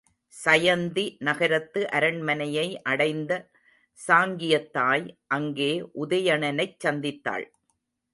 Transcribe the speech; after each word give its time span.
சயந்தி 0.33 1.03
நகரத்து 1.19 1.81
அரண்மனையை 1.89 2.81
அடைந்த 2.83 3.31
சாங்கியத் 3.99 4.71
தாய் 4.71 5.05
அங்கே 5.27 5.71
உதயணனைச் 6.01 6.79
சந்தித்தாள். 6.83 7.45